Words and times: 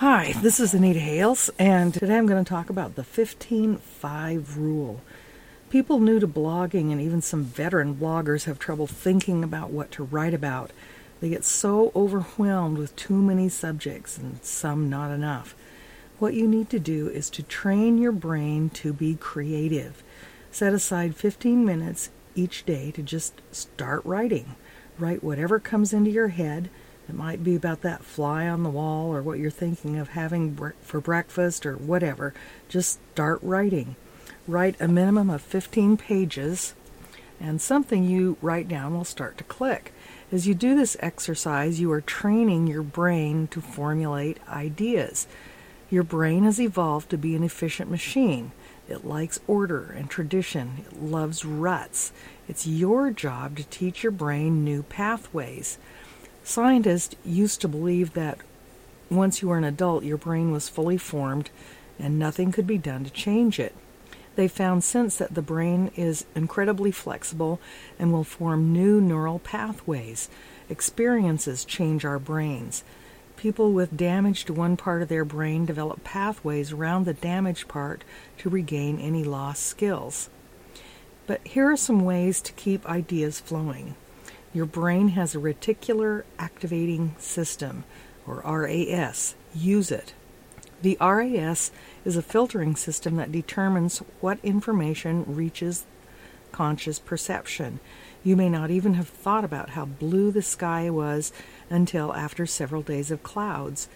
Hi, 0.00 0.32
this 0.42 0.60
is 0.60 0.74
Anita 0.74 0.98
Hales, 0.98 1.48
and 1.58 1.94
today 1.94 2.18
I'm 2.18 2.26
going 2.26 2.44
to 2.44 2.46
talk 2.46 2.68
about 2.68 2.96
the 2.96 3.02
15 3.02 3.78
5 3.78 4.58
rule. 4.58 5.00
People 5.70 6.00
new 6.00 6.20
to 6.20 6.28
blogging 6.28 6.92
and 6.92 7.00
even 7.00 7.22
some 7.22 7.44
veteran 7.44 7.94
bloggers 7.94 8.44
have 8.44 8.58
trouble 8.58 8.86
thinking 8.86 9.42
about 9.42 9.70
what 9.70 9.90
to 9.92 10.04
write 10.04 10.34
about. 10.34 10.70
They 11.20 11.30
get 11.30 11.46
so 11.46 11.92
overwhelmed 11.96 12.76
with 12.76 12.94
too 12.94 13.14
many 13.22 13.48
subjects 13.48 14.18
and 14.18 14.44
some 14.44 14.90
not 14.90 15.10
enough. 15.10 15.56
What 16.18 16.34
you 16.34 16.46
need 16.46 16.68
to 16.70 16.78
do 16.78 17.08
is 17.08 17.30
to 17.30 17.42
train 17.42 17.96
your 17.96 18.12
brain 18.12 18.68
to 18.74 18.92
be 18.92 19.14
creative. 19.14 20.04
Set 20.50 20.74
aside 20.74 21.16
15 21.16 21.64
minutes 21.64 22.10
each 22.34 22.66
day 22.66 22.90
to 22.90 23.02
just 23.02 23.40
start 23.50 24.04
writing. 24.04 24.56
Write 24.98 25.24
whatever 25.24 25.58
comes 25.58 25.94
into 25.94 26.10
your 26.10 26.28
head 26.28 26.68
it 27.08 27.14
might 27.14 27.44
be 27.44 27.54
about 27.54 27.82
that 27.82 28.04
fly 28.04 28.48
on 28.48 28.62
the 28.62 28.70
wall 28.70 29.14
or 29.14 29.22
what 29.22 29.38
you're 29.38 29.50
thinking 29.50 29.96
of 29.96 30.10
having 30.10 30.56
for 30.82 31.00
breakfast 31.00 31.64
or 31.64 31.76
whatever. 31.76 32.34
Just 32.68 32.98
start 33.12 33.38
writing. 33.42 33.96
Write 34.48 34.80
a 34.80 34.88
minimum 34.88 35.30
of 35.30 35.42
15 35.42 35.96
pages, 35.96 36.74
and 37.40 37.60
something 37.60 38.04
you 38.04 38.36
write 38.40 38.68
down 38.68 38.94
will 38.94 39.04
start 39.04 39.38
to 39.38 39.44
click. 39.44 39.92
As 40.32 40.48
you 40.48 40.54
do 40.54 40.74
this 40.74 40.96
exercise, 41.00 41.78
you 41.78 41.92
are 41.92 42.00
training 42.00 42.66
your 42.66 42.82
brain 42.82 43.46
to 43.48 43.60
formulate 43.60 44.38
ideas. 44.48 45.26
Your 45.90 46.02
brain 46.02 46.42
has 46.44 46.60
evolved 46.60 47.10
to 47.10 47.18
be 47.18 47.36
an 47.36 47.44
efficient 47.44 47.90
machine. 47.90 48.50
It 48.88 49.04
likes 49.04 49.40
order 49.46 49.94
and 49.96 50.10
tradition. 50.10 50.84
It 50.86 51.00
loves 51.00 51.44
ruts. 51.44 52.12
It's 52.48 52.66
your 52.66 53.10
job 53.10 53.56
to 53.56 53.64
teach 53.64 54.02
your 54.02 54.12
brain 54.12 54.64
new 54.64 54.82
pathways. 54.82 55.78
Scientists 56.46 57.16
used 57.24 57.60
to 57.60 57.66
believe 57.66 58.12
that 58.12 58.38
once 59.10 59.42
you 59.42 59.48
were 59.48 59.58
an 59.58 59.64
adult, 59.64 60.04
your 60.04 60.16
brain 60.16 60.52
was 60.52 60.68
fully 60.68 60.96
formed 60.96 61.50
and 61.98 62.20
nothing 62.20 62.52
could 62.52 62.68
be 62.68 62.78
done 62.78 63.02
to 63.02 63.10
change 63.10 63.58
it. 63.58 63.74
They 64.36 64.46
found 64.46 64.84
since 64.84 65.16
that 65.16 65.34
the 65.34 65.42
brain 65.42 65.90
is 65.96 66.24
incredibly 66.36 66.92
flexible 66.92 67.60
and 67.98 68.12
will 68.12 68.22
form 68.22 68.72
new 68.72 69.00
neural 69.00 69.40
pathways. 69.40 70.28
Experiences 70.70 71.64
change 71.64 72.04
our 72.04 72.20
brains. 72.20 72.84
People 73.36 73.72
with 73.72 73.96
damage 73.96 74.44
to 74.44 74.52
one 74.52 74.76
part 74.76 75.02
of 75.02 75.08
their 75.08 75.24
brain 75.24 75.66
develop 75.66 76.04
pathways 76.04 76.70
around 76.70 77.06
the 77.06 77.12
damaged 77.12 77.66
part 77.66 78.04
to 78.38 78.48
regain 78.48 79.00
any 79.00 79.24
lost 79.24 79.64
skills. 79.64 80.30
But 81.26 81.44
here 81.44 81.68
are 81.68 81.76
some 81.76 82.04
ways 82.04 82.40
to 82.42 82.52
keep 82.52 82.86
ideas 82.86 83.40
flowing. 83.40 83.96
Your 84.56 84.64
brain 84.64 85.08
has 85.08 85.34
a 85.34 85.38
reticular 85.38 86.22
activating 86.38 87.14
system, 87.18 87.84
or 88.26 88.40
RAS. 88.42 89.34
Use 89.54 89.90
it. 89.90 90.14
The 90.80 90.96
RAS 90.98 91.70
is 92.06 92.16
a 92.16 92.22
filtering 92.22 92.74
system 92.74 93.16
that 93.16 93.30
determines 93.30 93.98
what 94.22 94.38
information 94.42 95.26
reaches 95.28 95.84
conscious 96.52 96.98
perception. 96.98 97.80
You 98.24 98.34
may 98.34 98.48
not 98.48 98.70
even 98.70 98.94
have 98.94 99.10
thought 99.10 99.44
about 99.44 99.68
how 99.76 99.84
blue 99.84 100.30
the 100.30 100.40
sky 100.40 100.88
was 100.88 101.34
until 101.68 102.14
after 102.14 102.46
several 102.46 102.80
days 102.80 103.10
of 103.10 103.22
clouds. 103.22 103.90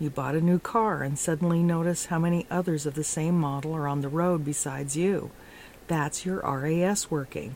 You 0.00 0.08
bought 0.08 0.34
a 0.34 0.40
new 0.40 0.58
car 0.58 1.02
and 1.02 1.18
suddenly 1.18 1.62
notice 1.62 2.06
how 2.06 2.18
many 2.18 2.46
others 2.50 2.86
of 2.86 2.94
the 2.94 3.04
same 3.04 3.38
model 3.38 3.74
are 3.74 3.86
on 3.86 4.00
the 4.00 4.08
road 4.08 4.46
besides 4.46 4.96
you. 4.96 5.30
That's 5.88 6.24
your 6.24 6.40
RAS 6.40 7.10
working. 7.10 7.54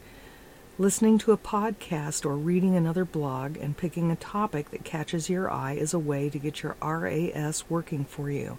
Listening 0.81 1.19
to 1.19 1.33
a 1.33 1.37
podcast 1.37 2.25
or 2.25 2.39
reading 2.39 2.75
another 2.75 3.05
blog 3.05 3.59
and 3.59 3.77
picking 3.77 4.11
a 4.11 4.17
topic 4.17 4.71
that 4.71 4.83
catches 4.83 5.29
your 5.29 5.51
eye 5.51 5.75
is 5.75 5.93
a 5.93 5.99
way 5.99 6.31
to 6.31 6.39
get 6.39 6.63
your 6.63 6.75
RAS 6.81 7.69
working 7.69 8.07
for 8.07 8.31
you. 8.31 8.57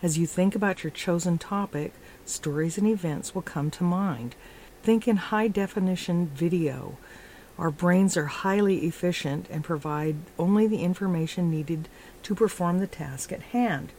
As 0.00 0.16
you 0.16 0.28
think 0.28 0.54
about 0.54 0.84
your 0.84 0.92
chosen 0.92 1.38
topic, 1.38 1.92
stories 2.24 2.78
and 2.78 2.86
events 2.86 3.34
will 3.34 3.42
come 3.42 3.72
to 3.72 3.82
mind. 3.82 4.36
Think 4.84 5.08
in 5.08 5.16
high 5.16 5.48
definition 5.48 6.28
video. 6.28 6.98
Our 7.58 7.72
brains 7.72 8.16
are 8.16 8.26
highly 8.26 8.86
efficient 8.86 9.48
and 9.50 9.64
provide 9.64 10.18
only 10.38 10.68
the 10.68 10.84
information 10.84 11.50
needed 11.50 11.88
to 12.22 12.36
perform 12.36 12.78
the 12.78 12.86
task 12.86 13.32
at 13.32 13.42
hand. 13.42 13.90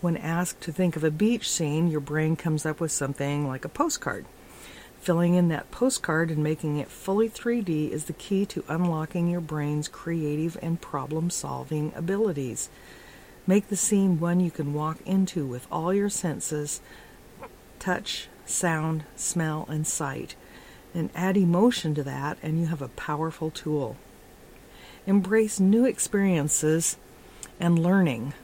When 0.00 0.16
asked 0.16 0.60
to 0.60 0.72
think 0.72 0.94
of 0.94 1.02
a 1.02 1.10
beach 1.10 1.50
scene, 1.50 1.88
your 1.88 1.98
brain 1.98 2.36
comes 2.36 2.64
up 2.64 2.78
with 2.78 2.92
something 2.92 3.48
like 3.48 3.64
a 3.64 3.68
postcard. 3.68 4.24
Filling 5.00 5.34
in 5.34 5.48
that 5.48 5.70
postcard 5.70 6.30
and 6.30 6.42
making 6.42 6.76
it 6.76 6.88
fully 6.88 7.28
3D 7.28 7.90
is 7.90 8.04
the 8.04 8.12
key 8.12 8.44
to 8.46 8.64
unlocking 8.68 9.28
your 9.28 9.40
brain's 9.40 9.88
creative 9.88 10.58
and 10.60 10.80
problem 10.80 11.30
solving 11.30 11.92
abilities. 11.94 12.68
Make 13.46 13.68
the 13.68 13.76
scene 13.76 14.20
one 14.20 14.40
you 14.40 14.50
can 14.50 14.74
walk 14.74 14.98
into 15.06 15.46
with 15.46 15.66
all 15.72 15.94
your 15.94 16.10
senses 16.10 16.80
touch, 17.78 18.28
sound, 18.44 19.04
smell, 19.16 19.66
and 19.68 19.86
sight. 19.86 20.34
And 20.94 21.10
add 21.14 21.36
emotion 21.36 21.94
to 21.94 22.02
that, 22.02 22.38
and 22.42 22.58
you 22.58 22.66
have 22.66 22.82
a 22.82 22.88
powerful 22.88 23.50
tool. 23.50 23.96
Embrace 25.06 25.60
new 25.60 25.84
experiences 25.84 26.96
and 27.60 27.78
learning. 27.78 28.34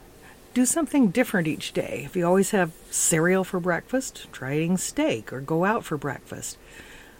Do 0.54 0.64
something 0.64 1.08
different 1.08 1.48
each 1.48 1.72
day. 1.72 2.02
If 2.04 2.14
you 2.14 2.24
always 2.24 2.52
have 2.52 2.70
cereal 2.88 3.42
for 3.42 3.58
breakfast, 3.58 4.28
try 4.30 4.54
eating 4.54 4.76
steak 4.76 5.32
or 5.32 5.40
go 5.40 5.64
out 5.64 5.84
for 5.84 5.96
breakfast. 5.96 6.58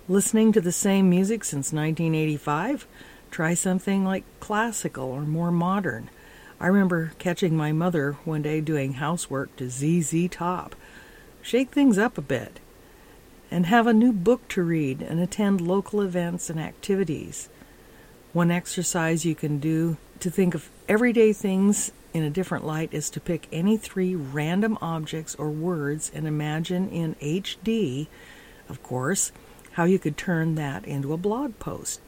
Listening 0.08 0.52
to 0.52 0.60
the 0.60 0.70
same 0.70 1.10
music 1.10 1.42
since 1.42 1.72
1985, 1.72 2.86
try 3.32 3.54
something 3.54 4.04
like 4.04 4.22
classical 4.38 5.10
or 5.10 5.22
more 5.22 5.50
modern. 5.50 6.10
I 6.60 6.68
remember 6.68 7.10
catching 7.18 7.56
my 7.56 7.72
mother 7.72 8.12
one 8.24 8.42
day 8.42 8.60
doing 8.60 8.94
housework 8.94 9.56
to 9.56 9.68
ZZ 9.68 10.28
Top. 10.30 10.76
Shake 11.42 11.72
things 11.72 11.98
up 11.98 12.16
a 12.16 12.22
bit. 12.22 12.60
And 13.50 13.66
have 13.66 13.88
a 13.88 13.92
new 13.92 14.12
book 14.12 14.46
to 14.50 14.62
read 14.62 15.02
and 15.02 15.18
attend 15.18 15.60
local 15.60 16.00
events 16.02 16.50
and 16.50 16.60
activities. 16.60 17.48
One 18.32 18.52
exercise 18.52 19.24
you 19.24 19.34
can 19.34 19.58
do 19.58 19.96
to 20.20 20.30
think 20.30 20.54
of 20.54 20.70
everyday 20.88 21.32
things 21.32 21.90
in 22.14 22.22
a 22.22 22.30
different 22.30 22.64
light 22.64 22.94
is 22.94 23.10
to 23.10 23.20
pick 23.20 23.48
any 23.52 23.76
three 23.76 24.14
random 24.14 24.78
objects 24.80 25.34
or 25.34 25.50
words 25.50 26.10
and 26.14 26.26
imagine 26.26 26.88
in 26.88 27.16
HD, 27.16 28.06
of 28.69 28.82
course, 28.82 29.32
how 29.72 29.84
you 29.84 29.98
could 29.98 30.16
turn 30.16 30.54
that 30.54 30.84
into 30.86 31.12
a 31.12 31.19
blog 31.19 31.58
post. 31.58 32.00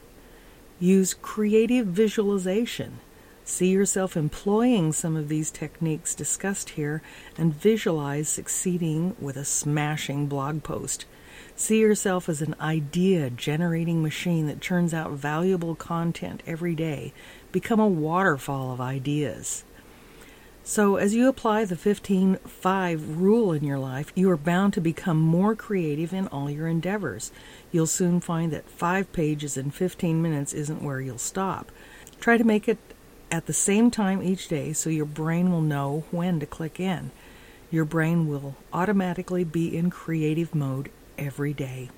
Use 0.79 1.13
creative 1.13 1.87
visualization. 1.87 2.99
See 3.43 3.67
yourself 3.67 4.15
employing 4.15 4.93
some 4.93 5.17
of 5.17 5.27
these 5.27 5.51
techniques 5.51 6.15
discussed 6.15 6.71
here 6.71 7.01
and 7.37 7.53
visualize 7.53 8.29
succeeding 8.29 9.15
with 9.19 9.35
a 9.35 9.45
smashing 9.45 10.27
blog 10.27 10.63
post. 10.63 11.05
See 11.55 11.79
yourself 11.79 12.29
as 12.29 12.41
an 12.41 12.55
idea 12.61 13.29
generating 13.29 14.01
machine 14.01 14.47
that 14.47 14.61
churns 14.61 14.93
out 14.93 15.11
valuable 15.11 15.75
content 15.75 16.43
every 16.45 16.75
day. 16.75 17.13
Become 17.51 17.79
a 17.79 17.87
waterfall 17.87 18.71
of 18.71 18.79
ideas. 18.79 19.63
So, 20.69 20.97
as 20.97 21.15
you 21.15 21.29
apply 21.29 21.63
the 21.63 21.77
15 21.77 22.39
5 22.45 23.21
rule 23.21 23.53
in 23.53 23.63
your 23.63 23.79
life, 23.79 24.11
you 24.15 24.29
are 24.29 24.35
bound 24.35 24.73
to 24.73 24.81
become 24.81 25.17
more 25.17 25.55
creative 25.55 26.11
in 26.11 26.27
all 26.27 26.49
your 26.49 26.67
endeavors. 26.67 27.31
You'll 27.71 27.87
soon 27.87 28.19
find 28.19 28.51
that 28.51 28.69
5 28.69 29.13
pages 29.13 29.55
in 29.55 29.71
15 29.71 30.21
minutes 30.21 30.51
isn't 30.51 30.83
where 30.83 30.99
you'll 30.99 31.19
stop. 31.19 31.71
Try 32.19 32.35
to 32.35 32.43
make 32.43 32.67
it 32.67 32.79
at 33.31 33.45
the 33.45 33.53
same 33.53 33.89
time 33.89 34.21
each 34.21 34.49
day 34.49 34.73
so 34.73 34.89
your 34.89 35.05
brain 35.05 35.53
will 35.53 35.61
know 35.61 36.03
when 36.11 36.41
to 36.41 36.45
click 36.45 36.81
in. 36.81 37.11
Your 37.71 37.85
brain 37.85 38.27
will 38.27 38.57
automatically 38.73 39.45
be 39.45 39.73
in 39.73 39.89
creative 39.89 40.53
mode 40.53 40.91
every 41.17 41.53
day. 41.53 41.91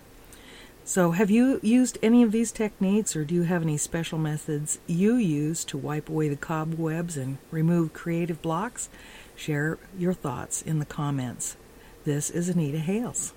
So, 0.90 1.12
have 1.12 1.30
you 1.30 1.60
used 1.62 2.00
any 2.02 2.24
of 2.24 2.32
these 2.32 2.52
techniques, 2.52 3.16
or 3.16 3.24
do 3.24 3.36
you 3.36 3.44
have 3.44 3.62
any 3.62 3.78
special 3.78 4.18
methods 4.18 4.80
you 4.88 5.18
use 5.18 5.64
to 5.66 5.78
wipe 5.78 6.10
away 6.10 6.30
the 6.30 6.36
cobwebs 6.36 7.16
and 7.16 7.38
remove 7.52 7.94
creative 7.94 8.42
blocks? 8.42 8.90
Share 9.36 9.78
your 10.00 10.14
thoughts 10.14 10.64
in 10.64 10.80
the 10.80 10.88
comments. 10.88 11.58
This 12.06 12.32
is 12.32 12.50
Anita 12.50 12.80
Hales. 12.80 13.34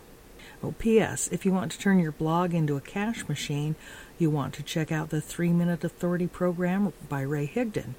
Oh, 0.63 0.73
P.S. 0.79 1.29
If 1.31 1.45
you 1.45 1.53
want 1.53 1.73
to 1.73 1.79
turn 1.79 1.99
your 1.99 2.13
blog 2.13 2.55
into 2.55 2.79
a 2.79 2.81
cash 2.81 3.29
machine, 3.29 3.77
you 4.19 4.31
want 4.31 4.55
to 4.55 4.63
check 4.63 4.91
out 4.91 5.11
the 5.11 5.21
3 5.21 5.53
Minute 5.53 5.85
Authority 5.85 6.29
program 6.29 6.95
by 7.11 7.21
Ray 7.21 7.53
Higdon. 7.55 7.97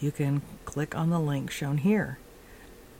You 0.00 0.12
can 0.12 0.40
click 0.64 0.96
on 0.96 1.10
the 1.10 1.20
link 1.20 1.50
shown 1.50 1.76
here. 1.76 2.16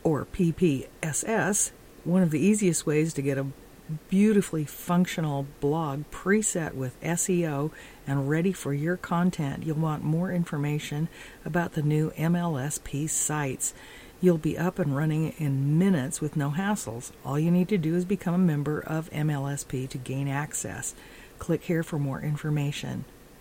Or 0.03 0.27
PPSS, 0.27 1.71
one 2.05 2.23
of 2.23 2.31
the 2.31 2.45
easiest 2.45 2.85
ways 2.85 3.15
to 3.15 3.23
get 3.23 3.39
a 3.39 3.47
beautifully 4.09 4.65
functional 4.65 5.47
blog 5.61 6.05
preset 6.11 6.75
with 6.75 7.01
SEO 7.03 7.71
and 8.07 8.29
ready 8.29 8.53
for 8.53 8.75
your 8.75 8.97
content. 8.97 9.65
You'll 9.65 9.77
want 9.77 10.05
more 10.05 10.33
information 10.33 11.09
about 11.45 11.73
the 11.73 11.83
new 11.83 12.11
MLSP 12.13 13.09
sites. 13.09 13.75
You'll 14.21 14.39
be 14.39 14.57
up 14.57 14.79
and 14.79 14.97
running 14.97 15.35
in 15.39 15.79
minutes 15.79 16.21
with 16.21 16.37
no 16.37 16.51
hassles. 16.51 17.11
All 17.25 17.39
you 17.39 17.51
need 17.51 17.69
to 17.71 17.79
do 17.79 17.95
is 17.95 18.05
become 18.05 18.35
a 18.35 18.39
member 18.39 18.81
of 18.81 19.11
MLSP 19.11 19.89
to 19.89 19.99
gain 19.99 20.29
access. 20.29 20.95
Click 21.39 21.65
here 21.65 21.83
for 21.83 21.99
more 21.99 22.21
information. 22.21 23.05